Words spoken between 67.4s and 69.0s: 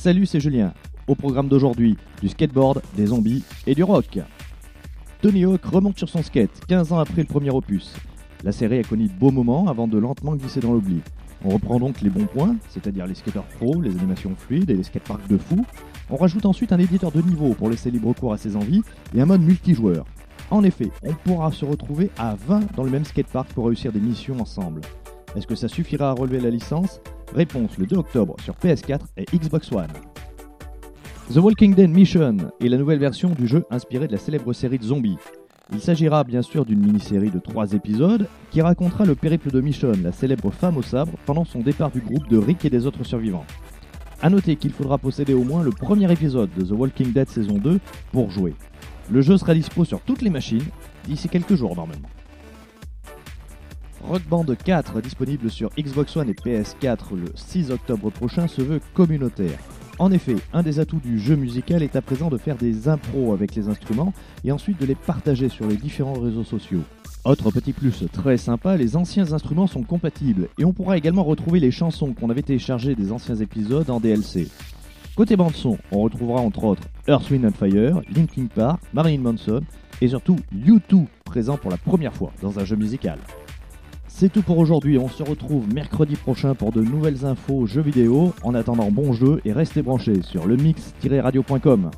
petit plus très sympa, les